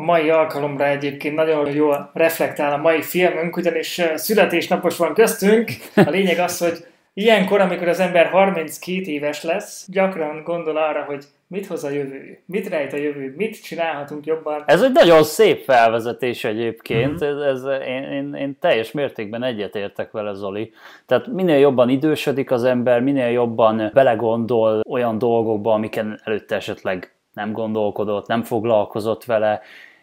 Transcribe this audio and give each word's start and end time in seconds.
a 0.00 0.02
mai 0.02 0.30
alkalomra 0.30 0.86
egyébként 0.86 1.34
nagyon 1.34 1.72
jól 1.72 2.10
reflektál 2.14 2.72
a 2.72 2.76
mai 2.76 3.02
filmünk, 3.02 3.56
ugyanis 3.56 4.00
születésnapos 4.14 4.96
van 4.96 5.14
köztünk. 5.14 5.70
A 5.94 6.10
lényeg 6.10 6.38
az, 6.38 6.58
hogy 6.58 6.84
ilyenkor, 7.14 7.60
amikor 7.60 7.88
az 7.88 8.00
ember 8.00 8.26
32 8.26 9.00
éves 9.02 9.42
lesz, 9.42 9.86
gyakran 9.90 10.42
gondol 10.44 10.76
arra, 10.76 11.02
hogy 11.02 11.24
mit 11.46 11.66
hoz 11.66 11.84
a 11.84 11.90
jövő, 11.90 12.42
mit 12.46 12.68
rejt 12.68 12.92
a 12.92 12.96
jövő, 12.96 13.34
mit 13.36 13.62
csinálhatunk 13.62 14.26
jobban. 14.26 14.62
Ez 14.66 14.82
egy 14.82 14.92
nagyon 14.92 15.22
szép 15.22 15.64
felvezetés 15.64 16.44
egyébként, 16.44 17.24
mm-hmm. 17.24 17.42
ez, 17.42 17.62
ez, 17.64 17.86
én, 17.86 18.02
én, 18.02 18.34
én 18.34 18.56
teljes 18.60 18.92
mértékben 18.92 19.42
egyetértek 19.42 20.10
vele, 20.10 20.32
Zoli. 20.32 20.72
Tehát 21.06 21.26
minél 21.26 21.58
jobban 21.58 21.88
idősödik 21.88 22.50
az 22.50 22.64
ember, 22.64 23.00
minél 23.00 23.28
jobban 23.28 23.90
belegondol 23.94 24.80
olyan 24.88 25.18
dolgokba, 25.18 25.72
amiken 25.72 26.20
előtte 26.24 26.54
esetleg 26.56 27.14
nem 27.32 27.52
gondolkodott, 27.52 28.26
nem 28.26 28.42
foglalkozott 28.42 29.24
vele, 29.24 29.60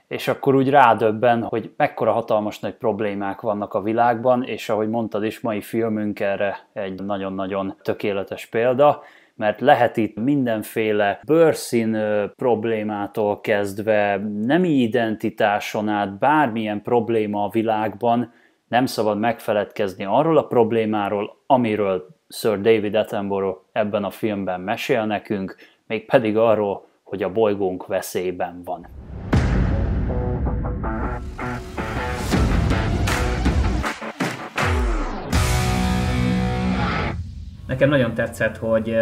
és 0.08 0.28
akkor 0.28 0.56
úgy 0.56 0.70
rádöbben, 0.70 1.44
hogy 1.44 1.74
mekkora 1.78 2.12
hatalmas 2.12 2.60
nagy 2.60 2.74
problémák 2.74 3.42
vannak 3.42 3.74
a 3.74 3.82
világban, 3.82 4.44
és 4.44 4.70
ahogy 4.70 4.90
mondtad 4.90 5.24
is, 5.24 5.40
mai 5.40 5.62
filmünk 5.62 6.20
erre 6.20 6.68
egy 6.74 7.04
nagyon-nagyon 7.04 7.76
tökéletes 7.82 8.46
példa, 8.46 9.02
mert 9.36 9.62
lehet 9.62 9.98
itt 9.98 10.16
mindenféle 10.16 11.20
bőrszín 11.26 11.98
problémától 12.36 13.42
kezdve, 13.42 14.18
nemi 14.42 14.70
identitáson 14.70 15.90
át, 15.90 16.18
bármilyen 16.18 16.82
probléma 16.82 17.44
a 17.44 17.50
világban, 17.50 18.34
nem 18.68 18.86
szabad 18.86 19.20
megfeledkezni 19.20 20.06
arról 20.06 20.38
a 20.38 20.48
problémáról, 20.48 21.38
amiről 21.46 22.08
Sir 22.30 22.62
David 22.62 22.96
Attenborough 22.96 23.60
ebben 23.72 24.04
a 24.04 24.10
filmben 24.10 24.62
mesél 24.62 25.06
nekünk, 25.06 25.56
még 25.88 26.06
pedig 26.06 26.38
arról, 26.38 26.88
hogy 27.04 27.24
a 27.24 27.32
bolygónk 27.32 27.86
veszélyben 27.86 28.62
van. 28.64 28.88
Nekem 37.78 37.92
nagyon 37.92 38.14
tetszett, 38.14 38.58
hogy 38.58 38.98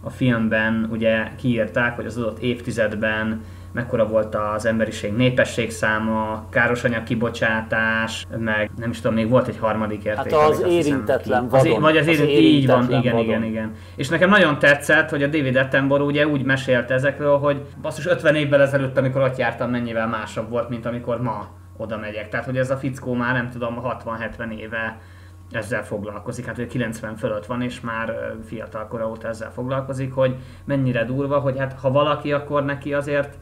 a 0.00 0.10
filmben 0.10 0.88
ugye 0.90 1.28
kiírták, 1.36 1.96
hogy 1.96 2.06
az 2.06 2.16
adott 2.16 2.38
évtizedben 2.38 3.40
mekkora 3.72 4.06
volt 4.06 4.34
az 4.54 4.66
emberiség 4.66 5.12
népesség 5.12 5.70
száma, 5.70 6.46
károsanyag 6.50 7.02
kibocsátás, 7.02 8.26
meg 8.38 8.70
nem 8.76 8.90
is 8.90 9.00
tudom, 9.00 9.14
még 9.14 9.28
volt 9.28 9.48
egy 9.48 9.58
harmadik 9.58 10.04
érték. 10.04 10.32
Hát 10.32 10.48
az 10.48 10.60
érintetlen 10.60 11.48
vadon. 11.48 11.72
Az, 11.72 11.80
vagy 11.80 11.96
az, 11.96 12.06
az 12.06 12.18
érint, 12.18 12.38
így 12.38 12.66
van, 12.66 12.84
igen, 12.84 13.02
vadon. 13.02 13.20
igen, 13.20 13.44
igen. 13.44 13.72
És 13.96 14.08
nekem 14.08 14.28
nagyon 14.28 14.58
tetszett, 14.58 15.10
hogy 15.10 15.22
a 15.22 15.26
David 15.26 15.56
Attenborough 15.56 16.10
ugye 16.10 16.26
úgy 16.26 16.42
mesélt 16.42 16.90
ezekről, 16.90 17.38
hogy 17.38 17.62
basszus 17.82 18.06
50 18.06 18.34
évvel 18.34 18.60
ezelőtt, 18.60 18.98
amikor 18.98 19.22
ott 19.22 19.36
jártam, 19.36 19.70
mennyivel 19.70 20.06
másabb 20.06 20.50
volt, 20.50 20.68
mint 20.68 20.86
amikor 20.86 21.22
ma 21.22 21.48
oda 21.76 21.96
megyek. 21.96 22.28
Tehát, 22.28 22.46
hogy 22.46 22.56
ez 22.56 22.70
a 22.70 22.76
fickó 22.76 23.14
már 23.14 23.34
nem 23.34 23.50
tudom, 23.50 23.80
60-70 23.84 24.58
éve 24.58 24.98
ezzel 25.50 25.84
foglalkozik, 25.84 26.44
hát 26.44 26.58
ő 26.58 26.66
90 26.66 27.16
fölött 27.16 27.46
van, 27.46 27.62
és 27.62 27.80
már 27.80 28.34
fiatal 28.44 28.86
kora 28.86 29.08
óta 29.08 29.28
ezzel 29.28 29.52
foglalkozik, 29.52 30.12
hogy 30.12 30.36
mennyire 30.64 31.04
durva, 31.04 31.38
hogy 31.38 31.58
hát 31.58 31.72
ha 31.72 31.90
valaki, 31.90 32.32
akkor 32.32 32.64
neki 32.64 32.94
azért 32.94 33.38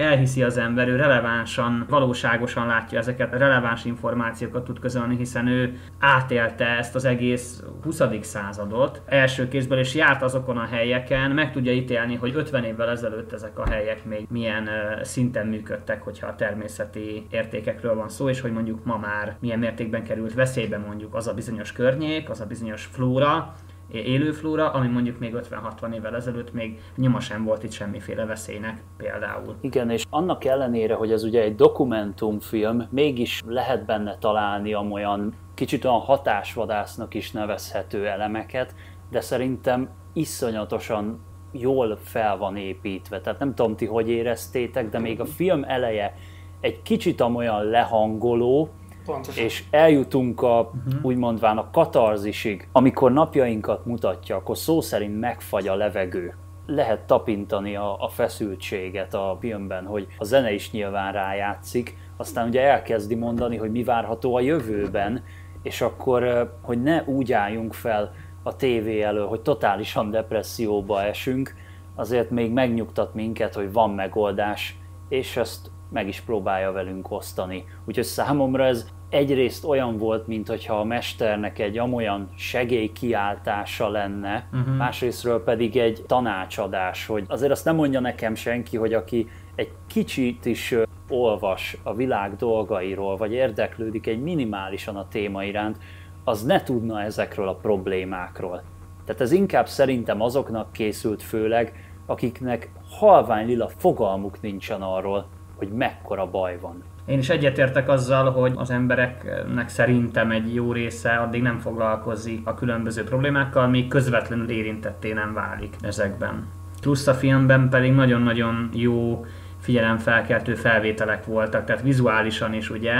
elhiszi 0.00 0.42
az 0.42 0.56
ember, 0.56 0.88
ő 0.88 0.96
relevánsan, 0.96 1.86
valóságosan 1.88 2.66
látja 2.66 2.98
ezeket, 2.98 3.32
releváns 3.32 3.84
információkat 3.84 4.64
tud 4.64 4.78
közölni, 4.78 5.16
hiszen 5.16 5.46
ő 5.46 5.78
átélte 5.98 6.64
ezt 6.64 6.94
az 6.94 7.04
egész 7.04 7.62
20. 7.82 8.02
századot 8.20 9.02
első 9.06 9.48
kézből, 9.48 9.78
és 9.78 9.94
járt 9.94 10.22
azokon 10.22 10.56
a 10.56 10.66
helyeken, 10.66 11.30
meg 11.30 11.52
tudja 11.52 11.72
ítélni, 11.72 12.14
hogy 12.14 12.34
50 12.34 12.64
évvel 12.64 12.88
ezelőtt 12.88 13.32
ezek 13.32 13.58
a 13.58 13.68
helyek 13.68 14.04
még 14.04 14.26
milyen 14.30 14.68
szinten 15.02 15.46
működtek, 15.46 16.02
hogyha 16.02 16.26
a 16.26 16.34
természeti 16.34 17.26
értékekről 17.30 17.94
van 17.94 18.08
szó, 18.08 18.28
és 18.28 18.40
hogy 18.40 18.52
mondjuk 18.52 18.84
ma 18.84 18.96
már 18.96 19.36
milyen 19.40 19.58
mértékben 19.58 20.04
került 20.04 20.34
veszélybe 20.34 20.78
mondjuk 20.78 21.14
az 21.14 21.26
a 21.26 21.34
bizonyos 21.34 21.72
környék, 21.72 22.30
az 22.30 22.40
a 22.40 22.46
bizonyos 22.46 22.84
flóra, 22.84 23.54
élő 23.92 24.32
flóra, 24.32 24.70
ami 24.70 24.88
mondjuk 24.88 25.18
még 25.18 25.34
50-60 25.36 25.94
évvel 25.94 26.16
ezelőtt 26.16 26.52
még 26.52 26.80
nyoma 26.96 27.20
sem 27.20 27.44
volt 27.44 27.62
itt 27.62 27.70
semmiféle 27.70 28.24
veszélynek 28.24 28.82
például. 28.96 29.56
Igen, 29.60 29.90
és 29.90 30.04
annak 30.10 30.44
ellenére, 30.44 30.94
hogy 30.94 31.12
ez 31.12 31.24
ugye 31.24 31.42
egy 31.42 31.54
dokumentumfilm, 31.54 32.86
mégis 32.90 33.42
lehet 33.46 33.84
benne 33.84 34.16
találni 34.18 34.74
olyan 34.74 35.34
kicsit 35.54 35.84
olyan 35.84 36.00
hatásvadásznak 36.00 37.14
is 37.14 37.30
nevezhető 37.30 38.06
elemeket, 38.06 38.74
de 39.10 39.20
szerintem 39.20 39.88
iszonyatosan 40.12 41.20
jól 41.52 41.98
fel 42.02 42.36
van 42.36 42.56
építve. 42.56 43.20
Tehát 43.20 43.38
nem 43.38 43.54
tudom 43.54 43.76
ti, 43.76 43.86
hogy 43.86 44.08
éreztétek, 44.08 44.88
de 44.88 44.98
még 44.98 45.20
a 45.20 45.24
film 45.24 45.64
eleje 45.64 46.14
egy 46.60 46.82
kicsit 46.82 47.20
amolyan 47.20 47.64
lehangoló, 47.64 48.70
Pontosan. 49.04 49.44
és 49.44 49.64
eljutunk 49.70 50.42
a, 50.42 50.60
uh-huh. 50.60 51.04
úgymondván 51.04 51.58
a 51.58 51.70
katarzisig, 51.70 52.68
amikor 52.72 53.12
napjainkat 53.12 53.84
mutatja, 53.84 54.36
akkor 54.36 54.56
szó 54.56 54.80
szerint 54.80 55.20
megfagy 55.20 55.68
a 55.68 55.74
levegő. 55.74 56.34
Lehet 56.66 57.00
tapintani 57.00 57.76
a, 57.76 58.02
a 58.02 58.08
feszültséget 58.08 59.14
a 59.14 59.36
filmben, 59.40 59.86
hogy 59.86 60.06
a 60.18 60.24
zene 60.24 60.52
is 60.52 60.70
nyilván 60.70 61.12
rájátszik, 61.12 61.96
aztán 62.16 62.48
ugye 62.48 62.60
elkezdi 62.60 63.14
mondani, 63.14 63.56
hogy 63.56 63.70
mi 63.70 63.84
várható 63.84 64.34
a 64.34 64.40
jövőben, 64.40 65.22
és 65.62 65.80
akkor, 65.80 66.52
hogy 66.62 66.82
ne 66.82 67.02
úgy 67.02 67.32
álljunk 67.32 67.74
fel 67.74 68.12
a 68.42 68.56
tévé 68.56 69.02
elől, 69.02 69.26
hogy 69.26 69.40
totálisan 69.40 70.10
depresszióba 70.10 71.02
esünk, 71.02 71.54
azért 71.94 72.30
még 72.30 72.52
megnyugtat 72.52 73.14
minket, 73.14 73.54
hogy 73.54 73.72
van 73.72 73.90
megoldás, 73.90 74.78
és 75.08 75.36
ezt 75.36 75.70
meg 75.90 76.08
is 76.08 76.20
próbálja 76.20 76.72
velünk 76.72 77.10
osztani. 77.10 77.64
Úgyhogy 77.84 78.04
számomra 78.04 78.64
ez 78.64 78.86
egyrészt 79.08 79.64
olyan 79.64 79.96
volt, 79.96 80.26
mintha 80.26 80.78
a 80.78 80.84
mesternek 80.84 81.58
egy 81.58 81.78
amolyan 81.78 82.28
segélykiáltása 82.36 83.88
lenne, 83.88 84.48
uh-huh. 84.52 84.76
másrésztről 84.76 85.44
pedig 85.44 85.76
egy 85.76 86.04
tanácsadás, 86.06 87.06
hogy 87.06 87.24
azért 87.28 87.52
azt 87.52 87.64
nem 87.64 87.76
mondja 87.76 88.00
nekem 88.00 88.34
senki, 88.34 88.76
hogy 88.76 88.92
aki 88.92 89.28
egy 89.54 89.70
kicsit 89.86 90.44
is 90.44 90.74
olvas 91.08 91.76
a 91.82 91.94
világ 91.94 92.36
dolgairól, 92.36 93.16
vagy 93.16 93.32
érdeklődik 93.32 94.06
egy 94.06 94.22
minimálisan 94.22 94.96
a 94.96 95.08
téma 95.08 95.44
iránt, 95.44 95.78
az 96.24 96.44
ne 96.44 96.62
tudna 96.62 97.02
ezekről 97.02 97.48
a 97.48 97.54
problémákról. 97.54 98.62
Tehát 99.04 99.20
ez 99.20 99.32
inkább 99.32 99.68
szerintem 99.68 100.20
azoknak 100.20 100.72
készült 100.72 101.22
főleg, 101.22 101.92
akiknek 102.06 102.70
halvány 102.88 103.46
lila 103.46 103.68
fogalmuk 103.68 104.40
nincsen 104.40 104.82
arról, 104.82 105.26
hogy 105.60 105.68
mekkora 105.68 106.30
baj 106.30 106.58
van. 106.60 106.82
Én 107.06 107.18
is 107.18 107.28
egyetértek 107.28 107.88
azzal, 107.88 108.30
hogy 108.30 108.52
az 108.56 108.70
embereknek 108.70 109.68
szerintem 109.68 110.30
egy 110.30 110.54
jó 110.54 110.72
része 110.72 111.10
addig 111.10 111.42
nem 111.42 111.58
foglalkozik 111.58 112.46
a 112.46 112.54
különböző 112.54 113.04
problémákkal, 113.04 113.68
míg 113.68 113.88
közvetlenül 113.88 114.50
érintetté 114.50 115.12
nem 115.12 115.34
válik 115.34 115.74
ezekben. 115.80 116.46
Plusz 116.80 117.06
a 117.06 117.14
filmben 117.14 117.68
pedig 117.68 117.92
nagyon-nagyon 117.92 118.68
jó 118.72 119.24
figyelemfelkeltő 119.60 120.54
felvételek 120.54 121.24
voltak, 121.24 121.64
tehát 121.64 121.82
vizuálisan 121.82 122.54
is 122.54 122.70
ugye 122.70 122.94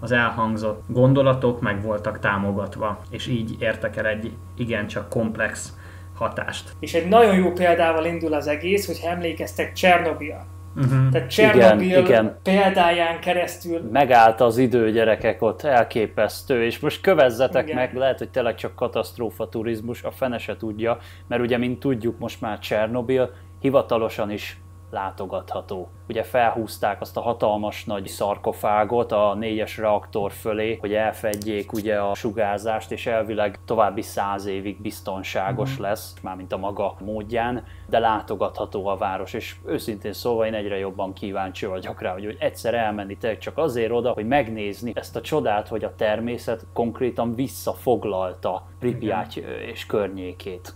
az 0.00 0.12
elhangzott 0.12 0.82
gondolatok 0.86 1.60
meg 1.60 1.82
voltak 1.82 2.18
támogatva, 2.18 3.00
és 3.10 3.26
így 3.26 3.56
értek 3.58 3.96
el 3.96 4.06
egy 4.06 4.32
igencsak 4.56 5.08
komplex 5.08 5.76
hatást. 6.14 6.72
És 6.80 6.94
egy 6.94 7.08
nagyon 7.08 7.34
jó 7.34 7.52
példával 7.52 8.04
indul 8.04 8.34
az 8.34 8.46
egész, 8.46 8.86
hogy 8.86 9.00
emlékeztek 9.04 9.72
Csernobil 9.72 10.44
Uh-huh. 10.76 11.08
Tehát 11.10 11.30
Csernobyl 11.30 11.86
igen, 11.86 12.04
igen. 12.04 12.38
példáján 12.42 13.20
keresztül... 13.20 13.80
Megállt 13.92 14.40
az 14.40 14.58
idő, 14.58 14.90
gyerekek, 14.90 15.42
ott 15.42 15.62
elképesztő, 15.62 16.64
és 16.64 16.78
most 16.78 17.00
kövezzetek 17.00 17.64
igen. 17.64 17.76
meg, 17.76 17.94
lehet, 17.94 18.18
hogy 18.18 18.30
tényleg 18.30 18.54
csak 18.54 18.74
katasztrófa 18.74 19.48
turizmus, 19.48 20.02
a 20.02 20.10
fene 20.10 20.38
se 20.38 20.56
tudja, 20.56 20.98
mert 21.26 21.42
ugye, 21.42 21.58
mint 21.58 21.80
tudjuk, 21.80 22.18
most 22.18 22.40
már 22.40 22.58
Csernobyl 22.58 23.30
hivatalosan 23.60 24.30
is 24.30 24.61
látogatható. 24.92 25.88
Ugye 26.08 26.22
felhúzták 26.22 27.00
azt 27.00 27.16
a 27.16 27.20
hatalmas 27.20 27.84
nagy 27.84 28.06
szarkofágot 28.06 29.12
a 29.12 29.34
négyes 29.34 29.78
reaktor 29.78 30.32
fölé, 30.32 30.76
hogy 30.80 30.94
elfedjék 30.94 31.72
ugye 31.72 31.96
a 32.00 32.14
sugárzást, 32.14 32.92
és 32.92 33.06
elvileg 33.06 33.58
további 33.64 34.02
száz 34.02 34.46
évig 34.46 34.80
biztonságos 34.80 35.70
uh-huh. 35.70 35.86
lesz, 35.86 36.14
mármint 36.22 36.52
a 36.52 36.56
maga 36.56 36.94
módján, 37.00 37.64
de 37.88 37.98
látogatható 37.98 38.86
a 38.86 38.96
város, 38.96 39.32
és 39.32 39.56
őszintén 39.66 40.12
szóval 40.12 40.46
én 40.46 40.54
egyre 40.54 40.78
jobban 40.78 41.12
kíváncsi 41.12 41.66
vagyok 41.66 42.00
rá, 42.00 42.12
hogy, 42.12 42.36
egyszer 42.38 42.74
elmenni 42.74 43.16
tényleg 43.16 43.38
csak 43.38 43.58
azért 43.58 43.92
oda, 43.92 44.10
hogy 44.10 44.26
megnézni 44.26 44.92
ezt 44.94 45.16
a 45.16 45.20
csodát, 45.20 45.68
hogy 45.68 45.84
a 45.84 45.94
természet 45.94 46.66
konkrétan 46.72 47.34
visszafoglalta 47.34 48.66
Pripyat 48.78 49.36
és 49.36 49.86
környékét. 49.86 50.74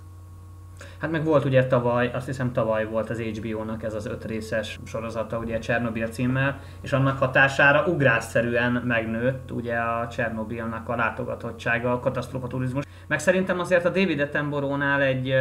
Hát 0.98 1.10
meg 1.10 1.24
volt 1.24 1.44
ugye 1.44 1.66
tavaly, 1.66 2.10
azt 2.14 2.26
hiszem 2.26 2.52
tavaly 2.52 2.86
volt 2.86 3.10
az 3.10 3.20
HBO-nak 3.20 3.82
ez 3.82 3.94
az 3.94 4.06
öt 4.06 4.24
részes 4.24 4.78
sorozata, 4.84 5.38
ugye 5.38 5.58
Csernobil 5.58 6.06
címmel, 6.06 6.60
és 6.80 6.92
annak 6.92 7.18
hatására 7.18 7.86
ugrásszerűen 7.86 8.72
megnőtt 8.72 9.50
ugye 9.50 9.76
a 9.76 10.08
Csernobilnak 10.08 10.88
a 10.88 10.96
látogatottsága, 10.96 11.92
a 11.92 12.00
katasztrofaturizmus. 12.00 12.84
Meg 13.06 13.18
szerintem 13.18 13.58
azért 13.58 13.84
a 13.84 13.88
David 13.88 14.20
Attenborough-nál 14.20 15.02
egy 15.02 15.34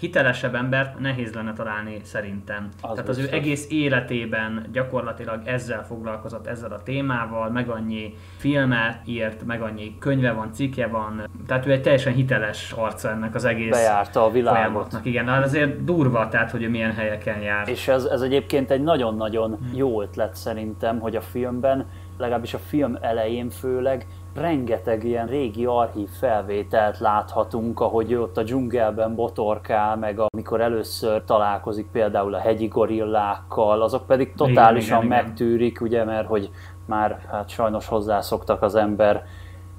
hitelesebb 0.00 0.54
embert 0.54 0.98
nehéz 0.98 1.32
lenne 1.32 1.52
találni 1.52 2.00
szerintem. 2.02 2.68
Az 2.80 2.90
Tehát 2.90 3.08
az 3.08 3.16
biztos. 3.16 3.34
ő 3.34 3.36
egész 3.36 3.66
életében 3.70 4.66
gyakorlatilag 4.72 5.40
ezzel 5.44 5.84
foglalkozott, 5.84 6.46
ezzel 6.46 6.72
a 6.72 6.82
témával, 6.82 7.50
meg 7.50 7.68
annyi 7.68 8.14
filmet 8.36 9.00
írt, 9.04 9.44
meg 9.44 9.62
annyi 9.62 9.98
könyve 9.98 10.32
van, 10.32 10.52
cikke 10.52 10.86
van, 10.86 11.28
tehát 11.46 11.66
ő 11.66 11.70
egy 11.70 11.82
teljesen 11.82 12.12
hiteles 12.12 12.72
arca 12.72 13.10
ennek 13.10 13.34
az 13.34 13.44
egész 13.44 13.70
Bejárta 13.70 14.24
a 14.24 14.30
világot. 14.30 14.58
Folyamatnak. 14.58 15.04
Igen, 15.04 15.28
azért 15.28 15.84
durva, 15.84 16.28
tehát 16.28 16.50
hogy 16.50 16.62
ő 16.62 16.68
milyen 16.68 16.92
helyeken 16.92 17.40
jár. 17.40 17.68
És 17.68 17.88
ez, 17.88 18.04
ez 18.04 18.20
egyébként 18.20 18.70
egy 18.70 18.82
nagyon-nagyon 18.82 19.50
hmm. 19.50 19.70
jó 19.74 20.02
ötlet 20.02 20.34
szerintem, 20.34 20.98
hogy 20.98 21.16
a 21.16 21.20
filmben, 21.20 21.86
legalábbis 22.18 22.54
a 22.54 22.58
film 22.58 22.98
elején 23.00 23.50
főleg, 23.50 24.06
rengeteg 24.36 25.04
ilyen 25.04 25.26
régi 25.26 25.64
archív 25.64 26.08
felvételt 26.08 26.98
láthatunk, 26.98 27.80
ahogy 27.80 28.14
ott 28.14 28.36
a 28.36 28.42
dzsungelben 28.42 29.14
botorkál, 29.14 29.96
meg 29.96 30.18
amikor 30.18 30.60
először 30.60 31.24
találkozik 31.24 31.86
például 31.92 32.34
a 32.34 32.38
hegyi 32.38 32.66
gorillákkal, 32.66 33.82
azok 33.82 34.06
pedig 34.06 34.34
totálisan 34.34 35.04
igen, 35.04 35.12
igen, 35.12 35.24
megtűrik, 35.24 35.80
ugye, 35.80 36.04
mert 36.04 36.26
hogy 36.26 36.50
már 36.86 37.26
hát 37.30 37.48
sajnos 37.48 37.86
hozzászoktak 37.86 38.62
az 38.62 38.74
ember 38.74 39.24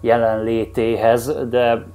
jelenlétéhez, 0.01 1.47
de 1.49 1.85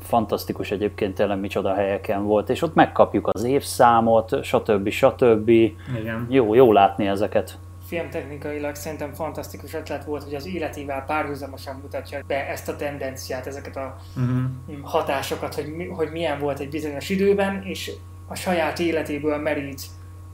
fantasztikus 0.00 0.70
egyébként 0.70 1.14
tényleg 1.14 1.40
micsoda 1.40 1.74
helyeken 1.74 2.24
volt, 2.24 2.50
és 2.50 2.62
ott 2.62 2.74
megkapjuk 2.74 3.28
az 3.32 3.44
évszámot, 3.44 4.42
stb. 4.42 4.88
stb. 4.88 5.48
Igen. 5.48 6.26
Jó, 6.28 6.54
jó 6.54 6.72
látni 6.72 7.06
ezeket 7.06 7.58
filmtechnikailag 7.92 8.74
szerintem 8.74 9.12
fantasztikus 9.12 9.74
ötlet 9.74 10.04
volt, 10.04 10.22
hogy 10.22 10.34
az 10.34 10.46
életével 10.46 11.04
párhuzamosan 11.06 11.78
mutatja 11.82 12.22
be 12.26 12.48
ezt 12.48 12.68
a 12.68 12.76
tendenciát, 12.76 13.46
ezeket 13.46 13.76
a 13.76 13.96
uh-huh. 14.16 14.80
hatásokat, 14.82 15.54
hogy, 15.54 15.88
hogy 15.90 16.10
milyen 16.12 16.38
volt 16.38 16.58
egy 16.58 16.68
bizonyos 16.68 17.08
időben, 17.08 17.62
és 17.64 17.92
a 18.28 18.34
saját 18.34 18.78
életéből 18.78 19.36
merít 19.36 19.82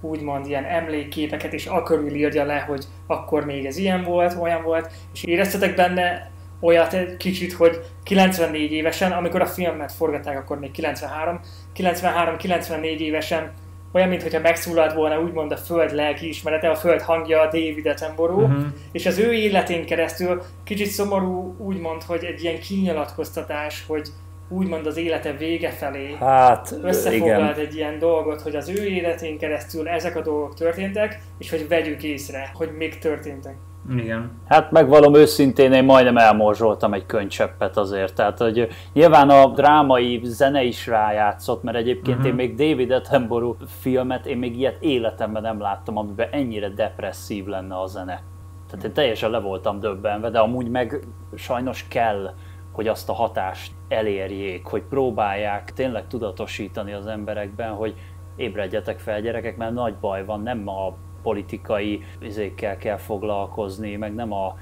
úgymond 0.01 0.47
ilyen 0.47 0.65
emlékképeket, 0.65 1.53
és 1.53 1.67
akkor 1.67 2.17
írja 2.17 2.45
le, 2.45 2.59
hogy 2.59 2.85
akkor 3.07 3.45
még 3.45 3.65
ez 3.65 3.77
ilyen 3.77 4.03
volt, 4.03 4.37
olyan 4.41 4.63
volt, 4.63 4.91
és 5.13 5.25
éreztetek 5.25 5.75
benne 5.75 6.31
olyat 6.61 6.93
egy 6.93 7.17
kicsit, 7.17 7.53
hogy 7.53 7.81
94 8.03 8.73
évesen, 8.73 9.13
amikor 9.13 9.41
a 9.41 9.47
filmet 9.47 9.93
forgatták, 9.93 10.39
akkor 10.39 10.59
még 10.59 10.71
93, 10.71 11.41
93-94 11.77 12.83
évesen 12.83 13.53
olyan, 13.93 14.09
mintha 14.09 14.41
megszólalt 14.41 14.93
volna 14.93 15.21
úgymond 15.21 15.53
a 15.53 15.57
föld 15.57 15.95
lelki 15.95 16.29
ismerete, 16.29 16.71
a 16.71 16.75
föld 16.75 17.01
hangja 17.01 17.41
a 17.41 17.45
David 17.45 17.87
Attenborough, 17.87 18.51
uh-huh. 18.51 18.67
és 18.93 19.07
az 19.07 19.19
ő 19.19 19.33
életén 19.33 19.87
keresztül 19.87 20.43
kicsit 20.65 20.87
szomorú 20.87 21.55
úgymond, 21.59 22.03
hogy 22.03 22.25
egy 22.25 22.43
ilyen 22.43 22.61
kinyilatkoztatás, 22.61 23.85
hogy 23.87 24.09
úgymond 24.49 24.87
az 24.87 24.97
élete 24.97 25.33
vége 25.33 25.71
felé 25.71 26.17
hát, 26.19 26.75
összefoglalt 26.83 27.57
igen. 27.57 27.67
egy 27.67 27.75
ilyen 27.75 27.99
dolgot, 27.99 28.41
hogy 28.41 28.57
az 28.57 28.69
ő 28.69 28.87
életén 28.87 29.39
keresztül 29.39 29.89
ezek 29.89 30.17
a 30.17 30.23
dolgok 30.23 30.55
történtek, 30.55 31.21
és 31.39 31.51
hogy 31.51 31.69
vegyük 31.69 32.03
észre, 32.03 32.51
hogy 32.55 32.73
még 32.77 32.99
történtek. 32.99 33.55
Igen. 33.97 34.31
Hát 34.49 34.71
megvalom 34.71 35.15
őszintén, 35.15 35.73
én 35.73 35.85
majdnem 35.85 36.17
elmorzsoltam 36.17 36.93
egy 36.93 37.07
könycseppet 37.07 37.77
azért. 37.77 38.15
Tehát, 38.15 38.39
hogy 38.39 38.69
nyilván 38.93 39.31
a 39.31 39.47
drámai 39.47 40.21
zene 40.23 40.63
is 40.63 40.87
rájátszott, 40.87 41.63
mert 41.63 41.77
egyébként 41.77 42.17
uh-huh. 42.17 42.31
én 42.31 42.35
még 42.35 42.55
David 42.55 42.91
Attenborough 42.91 43.63
filmet, 43.81 44.27
én 44.27 44.39
még 44.39 44.59
ilyet 44.59 44.83
életemben 44.83 45.43
nem 45.43 45.61
láttam, 45.61 45.97
amiben 45.97 46.29
ennyire 46.31 46.69
depresszív 46.69 47.47
lenne 47.47 47.81
a 47.81 47.87
zene. 47.87 48.23
Tehát 48.71 48.85
én 48.85 48.93
teljesen 48.93 49.31
le 49.31 49.39
voltam 49.39 49.81
döbbenve, 49.81 50.31
de 50.31 50.39
amúgy 50.39 50.71
meg 50.71 51.07
sajnos 51.35 51.89
kell, 51.89 52.35
hogy 52.73 52.89
azt 52.89 53.09
a 53.09 53.13
hatást 53.13 53.73
elérjék, 53.89 54.67
hogy 54.67 54.83
próbálják 54.83 55.73
tényleg 55.73 56.07
tudatosítani 56.07 56.93
az 56.93 57.07
emberekben, 57.07 57.71
hogy 57.71 57.95
ébredjetek 58.37 58.99
fel 58.99 59.21
gyerekek, 59.21 59.57
mert 59.57 59.73
nagy 59.73 59.95
baj 59.95 60.25
van, 60.25 60.43
nem 60.43 60.69
a 60.69 60.95
politikai 61.23 62.03
izékkel 62.21 62.77
kell 62.77 62.97
foglalkozni, 62.97 63.97
meg 63.97 64.15
nem 64.15 64.33
a 64.33 64.57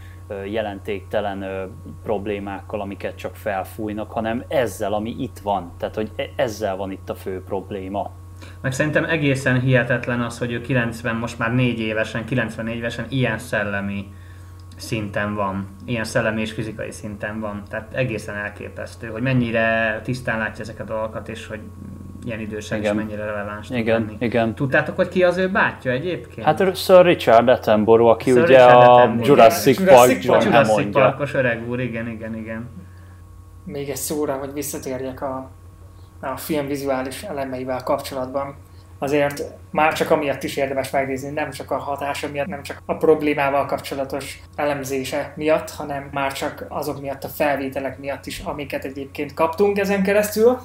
jelentéktelen 0.44 1.70
problémákkal, 2.03 2.81
amiket 2.81 3.17
csak 3.17 3.37
felfújnak, 3.37 4.11
hanem 4.11 4.44
ezzel, 4.49 4.93
ami 4.93 5.17
itt 5.19 5.38
van. 5.38 5.73
Tehát, 5.79 5.94
hogy 5.94 6.11
e, 6.17 6.31
ezzel 6.37 6.76
van 6.76 6.91
itt 6.91 7.11
a 7.11 7.14
fő 7.14 7.43
probléma. 7.43 8.11
Meg 8.61 8.73
szerintem 8.73 9.05
egészen 9.05 9.61
hihetetlen 9.61 10.20
az, 10.20 10.38
hogy 10.38 10.53
ő 10.53 10.61
90, 10.61 11.17
most 11.17 11.38
már 11.38 11.55
4 11.55 11.81
évesen, 11.81 12.25
94 12.25 12.76
évesen 12.76 13.06
ilyen 13.09 13.38
szellemi 13.38 14.06
szinten 14.76 15.35
van, 15.35 15.69
ilyen 15.85 16.05
szellemi 16.05 16.41
és 16.41 16.52
fizikai 16.52 16.91
szinten 16.91 17.41
van. 17.41 17.62
Tehát 17.69 17.94
egészen 17.94 18.35
elképesztő, 18.35 19.06
hogy 19.06 19.23
mennyire 19.23 20.00
tisztán 20.05 20.38
látja 20.38 20.62
ezeket 20.62 20.91
a 20.91 20.94
dolgokat, 20.94 21.29
és 21.29 21.47
hogy 21.47 21.61
ilyen 22.26 22.40
idősen 22.40 22.78
igen. 22.78 22.99
is 22.99 23.05
mennyire 23.05 23.25
releváns 23.25 23.70
igen, 23.70 24.00
lenni. 24.00 24.17
Igen. 24.19 24.55
Tudtátok, 24.55 24.96
hogy 24.96 25.08
ki 25.08 25.25
az 25.25 25.37
ő 25.37 25.49
bátyja 25.49 25.93
egyébként? 25.93 26.46
Hát 26.46 26.76
Sir 26.76 27.05
Richard 27.05 27.49
Attenborough, 27.49 28.11
aki 28.11 28.31
Sir 28.31 28.43
ugye 28.43 28.67
Richard 28.67 29.20
a. 29.20 29.25
Jurassic, 29.25 29.78
Jurassic 29.78 30.26
Park-ban 30.26 30.38
Park. 30.38 30.44
Jurassic 30.44 30.93
Parkos 30.93 31.34
öreg 31.34 31.69
úr, 31.69 31.81
igen, 31.81 32.08
igen, 32.08 32.37
igen. 32.37 32.70
Még 33.64 33.88
egy 33.88 33.96
szóra, 33.96 34.32
hogy 34.32 34.52
visszatérjek 34.52 35.23
a, 35.23 35.50
a 36.20 36.37
film 36.37 36.67
vizuális 36.67 37.23
elemeivel 37.23 37.82
kapcsolatban. 37.82 38.55
Azért 38.99 39.43
már 39.70 39.93
csak 39.93 40.11
amiatt 40.11 40.43
is 40.43 40.56
érdemes 40.56 40.90
megnézni, 40.90 41.31
nem 41.31 41.50
csak 41.50 41.70
a 41.70 41.76
hatása 41.76 42.28
miatt, 42.32 42.46
nem 42.46 42.62
csak 42.62 42.82
a 42.87 42.94
problémával 42.94 43.67
kapcsolatos 43.67 44.43
elemzése 44.55 45.32
miatt, 45.37 45.70
hanem 45.70 46.08
már 46.12 46.32
csak 46.32 46.67
azok 46.69 47.00
miatt 47.00 47.25
a 47.25 47.28
felvételek 47.28 47.99
miatt 47.99 48.26
is, 48.26 48.38
amiket 48.44 48.84
egyébként 48.84 49.34
kaptunk 49.34 49.78
ezen 49.78 50.02
keresztül 50.02 50.58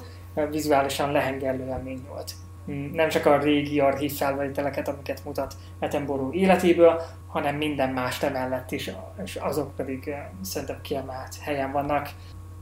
vizuálisan 0.50 1.12
lehengerlő 1.12 1.66
élmény 1.66 2.06
volt. 2.08 2.34
Mm, 2.70 2.92
nem 2.92 3.08
csak 3.08 3.26
a 3.26 3.38
régi 3.38 3.80
archív 3.80 4.12
felvételeket, 4.12 4.88
amiket 4.88 5.24
mutat 5.24 5.54
Attenborough 5.78 6.36
életéből, 6.36 7.00
hanem 7.26 7.56
minden 7.56 7.90
más 7.90 8.22
emellett 8.22 8.70
is, 8.70 8.90
és 9.24 9.36
azok 9.36 9.76
pedig 9.76 10.08
eh, 10.08 10.26
szerintem 10.42 10.80
kiemelt 10.82 11.36
helyen 11.40 11.72
vannak. 11.72 12.10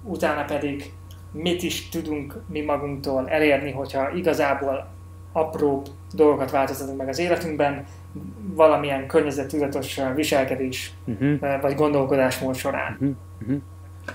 Utána 0.05 0.45
pedig 0.45 0.93
mit 1.33 1.63
is 1.63 1.89
tudunk 1.89 2.43
mi 2.47 2.61
magunktól 2.61 3.29
elérni, 3.29 3.73
hogyha 3.73 4.11
igazából 4.11 4.89
apró 5.33 5.83
dolgokat 6.13 6.51
változtatunk 6.51 6.99
meg 6.99 7.09
az 7.09 7.19
életünkben, 7.19 7.85
valamilyen 8.55 9.07
környezettudatos 9.07 10.01
viselkedés 10.15 10.93
uh-huh. 11.05 11.61
vagy 11.61 11.75
gondolkodásmód 11.75 12.55
során. 12.55 12.93
Uh-huh. 12.93 13.17
Uh-huh. 13.41 13.63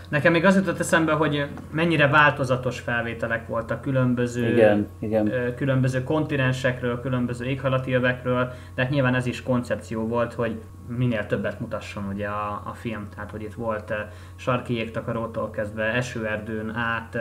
Nekem 0.10 0.32
még 0.32 0.46
az 0.46 0.56
jutott 0.56 0.80
eszembe, 0.80 1.12
hogy 1.12 1.48
mennyire 1.72 2.08
változatos 2.08 2.80
felvételek 2.80 3.48
voltak 3.48 3.82
különböző, 3.82 4.52
igen, 4.54 4.88
igen. 5.00 5.54
különböző 5.56 6.04
kontinensekről, 6.04 7.02
különböző 7.02 7.46
éghajlati 7.46 7.94
övekről, 7.94 8.54
de 8.76 8.82
hát 8.82 8.92
nyilván 8.92 9.16
ez 9.16 9.26
is 9.26 9.44
koncepció 9.44 10.08
volt, 10.08 10.34
hogy 10.34 10.62
minél 10.88 11.26
többet 11.26 11.60
mutasson 11.60 12.08
ugye 12.14 12.28
a, 12.28 12.62
a 12.66 12.74
film, 12.74 13.08
tehát 13.16 13.32
hogy 13.32 13.42
itt 13.42 13.54
volt 13.54 13.94
sarki 14.36 14.74
jégtakarótól 14.74 15.50
kezdve 15.50 15.84
esőerdőn 15.84 16.76
át, 16.76 17.18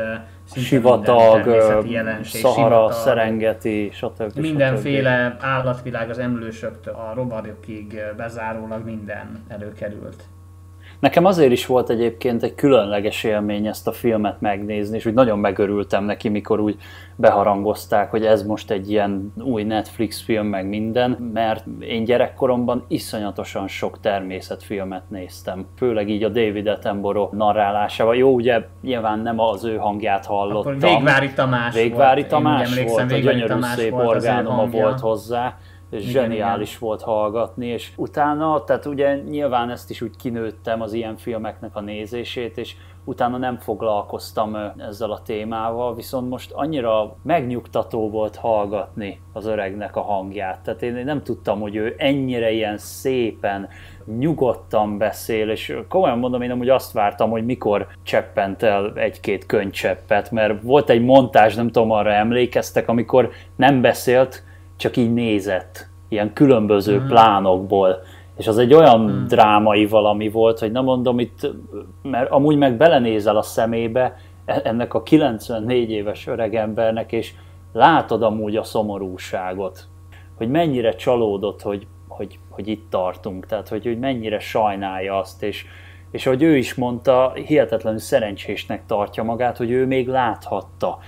sivatag, 0.56 1.46
jelenség, 1.86 2.40
Szahara, 2.40 2.74
sivatag, 2.74 2.92
Szerengeti, 2.92 3.90
stb. 3.92 4.38
Mindenféle 4.38 5.30
stb. 5.30 5.44
állatvilág 5.44 6.10
az 6.10 6.18
emlősöktől 6.18 6.94
a 6.94 7.12
rovarokig 7.14 8.00
bezárólag 8.16 8.84
minden 8.84 9.44
előkerült. 9.48 10.24
Nekem 11.04 11.24
azért 11.24 11.52
is 11.52 11.66
volt 11.66 11.90
egyébként 11.90 12.42
egy 12.42 12.54
különleges 12.54 13.24
élmény 13.24 13.66
ezt 13.66 13.88
a 13.88 13.92
filmet 13.92 14.40
megnézni, 14.40 14.96
és 14.96 15.06
úgy 15.06 15.14
nagyon 15.14 15.38
megörültem 15.38 16.04
neki, 16.04 16.28
mikor 16.28 16.60
úgy 16.60 16.76
beharangozták, 17.16 18.10
hogy 18.10 18.24
ez 18.24 18.42
most 18.46 18.70
egy 18.70 18.90
ilyen 18.90 19.32
új 19.42 19.62
Netflix 19.62 20.22
film, 20.22 20.46
meg 20.46 20.68
minden, 20.68 21.10
mert 21.32 21.64
én 21.80 22.04
gyerekkoromban 22.04 22.84
iszonyatosan 22.88 23.68
sok 23.68 24.00
természetfilmet 24.00 25.02
néztem, 25.08 25.66
főleg 25.76 26.08
így 26.08 26.22
a 26.22 26.28
David 26.28 26.66
Attenborough 26.66 27.34
narrálásával. 27.34 28.16
Jó, 28.16 28.34
ugye 28.34 28.62
nyilván 28.82 29.18
nem 29.18 29.40
az 29.40 29.64
ő 29.64 29.76
hangját 29.76 30.26
hallottam. 30.26 30.58
Akkor 30.58 30.78
Végvári 30.78 31.32
Tamás 31.32 31.74
Végvári 31.74 32.20
volt. 32.20 32.32
Tamás 32.32 32.84
volt, 32.84 33.12
a 33.12 33.16
gyönyörű 33.16 33.54
szép 33.60 33.92
orgánuma 33.92 34.66
volt 34.66 35.00
hozzá 35.00 35.56
zseniális 36.02 36.68
igen, 36.68 36.80
volt 36.80 37.02
hallgatni, 37.02 37.66
és 37.66 37.92
utána, 37.96 38.64
tehát 38.64 38.86
ugye 38.86 39.16
nyilván 39.16 39.70
ezt 39.70 39.90
is 39.90 40.00
úgy 40.00 40.16
kinőttem 40.16 40.80
az 40.80 40.92
ilyen 40.92 41.16
filmeknek 41.16 41.76
a 41.76 41.80
nézését, 41.80 42.58
és 42.58 42.74
utána 43.04 43.36
nem 43.36 43.56
foglalkoztam 43.56 44.56
ezzel 44.78 45.10
a 45.10 45.22
témával, 45.22 45.94
viszont 45.94 46.28
most 46.28 46.52
annyira 46.52 47.16
megnyugtató 47.22 48.10
volt 48.10 48.36
hallgatni 48.36 49.20
az 49.32 49.46
öregnek 49.46 49.96
a 49.96 50.02
hangját. 50.02 50.60
Tehát 50.60 50.82
én 50.82 51.04
nem 51.04 51.22
tudtam, 51.22 51.60
hogy 51.60 51.76
ő 51.76 51.94
ennyire 51.98 52.50
ilyen 52.50 52.78
szépen, 52.78 53.68
nyugodtan 54.18 54.98
beszél, 54.98 55.48
és 55.50 55.76
komolyan 55.88 56.18
mondom, 56.18 56.42
én 56.42 56.50
amúgy 56.50 56.68
azt 56.68 56.92
vártam, 56.92 57.30
hogy 57.30 57.44
mikor 57.44 57.86
cseppent 58.02 58.62
el 58.62 58.92
egy-két 58.94 59.46
könycseppet, 59.46 60.30
mert 60.30 60.62
volt 60.62 60.90
egy 60.90 61.02
montázs, 61.02 61.54
nem 61.54 61.70
tudom, 61.70 61.90
arra 61.90 62.12
emlékeztek, 62.12 62.88
amikor 62.88 63.30
nem 63.56 63.80
beszélt, 63.80 64.42
csak 64.76 64.96
így 64.96 65.12
nézett, 65.12 65.86
ilyen 66.08 66.32
különböző 66.32 67.00
mm. 67.00 67.06
plánokból 67.06 67.98
és 68.36 68.46
az 68.46 68.58
egy 68.58 68.74
olyan 68.74 69.00
hmm. 69.00 69.26
drámai 69.26 69.86
valami 69.86 70.28
volt, 70.28 70.58
hogy 70.58 70.72
nem 70.72 70.84
mondom 70.84 71.18
itt, 71.18 71.50
mert 72.02 72.30
amúgy 72.30 72.56
meg 72.56 72.76
belenézel 72.76 73.36
a 73.36 73.42
szemébe 73.42 74.16
e- 74.44 74.60
ennek 74.64 74.94
a 74.94 75.02
94 75.02 75.90
éves 75.90 76.26
öregembernek, 76.26 77.12
és 77.12 77.32
látod 77.72 78.22
amúgy 78.22 78.56
a 78.56 78.62
szomorúságot, 78.62 79.86
hogy 80.34 80.48
mennyire 80.48 80.94
csalódott, 80.94 81.62
hogy, 81.62 81.86
hogy, 82.08 82.38
hogy 82.48 82.68
itt 82.68 82.90
tartunk, 82.90 83.46
tehát 83.46 83.68
hogy, 83.68 83.84
hogy 83.84 83.98
mennyire 83.98 84.38
sajnálja 84.38 85.18
azt, 85.18 85.42
és, 85.42 85.64
és 86.10 86.24
hogy 86.24 86.42
ő 86.42 86.56
is 86.56 86.74
mondta, 86.74 87.32
hihetetlenül 87.32 87.98
szerencsésnek 87.98 88.86
tartja 88.86 89.22
magát, 89.22 89.56
hogy 89.56 89.70
ő 89.70 89.86
még 89.86 90.08
láthatta 90.08 90.98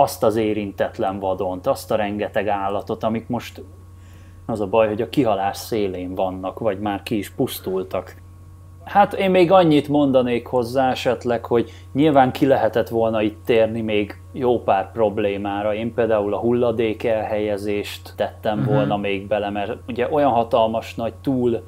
azt 0.00 0.22
az 0.22 0.36
érintetlen 0.36 1.18
vadont, 1.18 1.66
azt 1.66 1.90
a 1.90 1.96
rengeteg 1.96 2.48
állatot, 2.48 3.04
amik 3.04 3.28
most 3.28 3.62
az 4.46 4.60
a 4.60 4.66
baj, 4.66 4.88
hogy 4.88 5.02
a 5.02 5.08
kihalás 5.08 5.56
szélén 5.56 6.14
vannak, 6.14 6.58
vagy 6.58 6.78
már 6.78 7.02
ki 7.02 7.16
is 7.16 7.30
pusztultak. 7.30 8.14
Hát 8.84 9.14
én 9.14 9.30
még 9.30 9.52
annyit 9.52 9.88
mondanék 9.88 10.46
hozzá 10.46 10.90
esetleg, 10.90 11.44
hogy 11.44 11.70
nyilván 11.92 12.32
ki 12.32 12.46
lehetett 12.46 12.88
volna 12.88 13.22
itt 13.22 13.44
térni 13.44 13.80
még 13.80 14.20
jó 14.32 14.62
pár 14.62 14.92
problémára. 14.92 15.74
Én 15.74 15.94
például 15.94 16.34
a 16.34 16.38
hulladék 16.38 17.04
elhelyezést 17.04 18.12
tettem 18.16 18.58
uh-huh. 18.58 18.74
volna 18.74 18.96
még 18.96 19.26
bele, 19.26 19.50
mert 19.50 19.76
ugye 19.88 20.08
olyan 20.10 20.30
hatalmas 20.30 20.94
nagy 20.94 21.14
túl, 21.22 21.62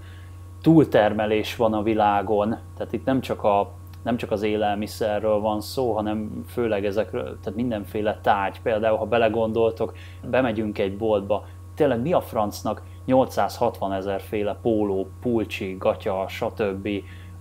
túltermelés 0.62 1.56
van 1.56 1.72
a 1.72 1.82
világon, 1.82 2.56
tehát 2.76 2.92
itt 2.92 3.04
nem 3.04 3.20
csak 3.20 3.44
a 3.44 3.79
nem 4.02 4.16
csak 4.16 4.30
az 4.30 4.42
élelmiszerről 4.42 5.40
van 5.40 5.60
szó, 5.60 5.92
hanem 5.92 6.44
főleg 6.48 6.84
ezekről, 6.84 7.24
tehát 7.24 7.54
mindenféle 7.54 8.18
tárgy. 8.22 8.60
Például, 8.62 8.96
ha 8.96 9.06
belegondoltok, 9.06 9.94
bemegyünk 10.30 10.78
egy 10.78 10.96
boltba, 10.96 11.44
tényleg 11.74 12.00
mi 12.00 12.12
a 12.12 12.20
francnak 12.20 12.82
860 13.04 13.92
ezer 13.92 14.20
féle 14.20 14.56
póló, 14.62 15.08
pulcsi, 15.20 15.76
gatya, 15.78 16.24
stb. 16.28 16.88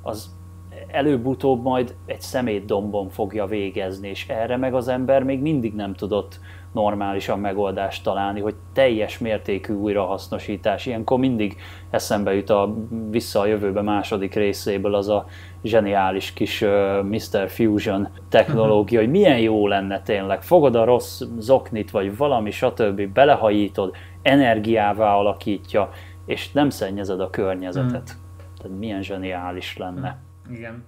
az 0.02 0.38
előbb-utóbb 0.88 1.64
majd 1.64 1.96
egy 2.06 2.22
szemétdombon 2.22 3.10
fogja 3.10 3.46
végezni, 3.46 4.08
és 4.08 4.28
erre 4.28 4.58
meg 4.58 4.74
az 4.74 4.88
ember 4.88 5.24
még 5.24 5.42
mindig 5.42 5.74
nem 5.76 5.94
tudott 5.94 6.40
normálisan 6.72 7.40
megoldást 7.40 8.04
találni, 8.04 8.40
hogy 8.40 8.56
teljes 8.74 9.18
mértékű 9.18 9.74
újrahasznosítás. 9.74 10.86
Ilyenkor 10.86 11.20
mindig 11.20 11.58
eszembe 11.90 12.34
jut 12.34 12.50
a 12.50 12.76
Vissza 13.10 13.40
a 13.40 13.46
jövőbe 13.46 13.82
második 13.82 14.34
részéből 14.34 14.96
az 14.96 15.10
a 15.10 15.26
zseniális 15.64 16.34
kis 16.34 16.62
uh, 16.62 17.04
Mr. 17.04 17.50
Fusion 17.50 18.08
technológia, 18.30 19.00
hogy 19.00 19.10
milyen 19.10 19.40
jó 19.40 19.68
lenne 19.68 20.02
tényleg. 20.02 20.44
Fogod 20.44 20.76
a 20.76 20.84
rossz 20.84 21.22
zoknit, 21.38 21.92
vagy 21.92 22.18
valami, 22.18 22.52
stb. 22.52 23.02
belehajítod, 23.02 23.96
energiává 24.22 25.14
alakítja, 25.14 25.90
és 26.26 26.52
nem 26.52 26.70
szennyezed 26.70 27.20
a 27.20 27.30
környezetet. 27.30 28.10
Hmm. 28.10 28.28
Tehát 28.62 28.78
milyen 28.78 29.02
zseniális 29.02 29.78
lenne. 29.78 30.18
Igen. 30.52 30.84